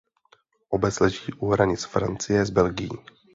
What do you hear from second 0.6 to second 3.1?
Obec leží u hranic Francie s Belgií.